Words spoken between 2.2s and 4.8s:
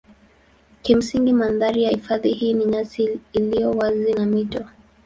hii ni nyasi iliyo wazi na mito.